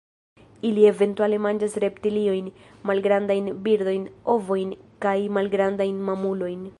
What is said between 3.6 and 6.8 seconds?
birdojn, ovojn kaj malgrandajn mamulojn.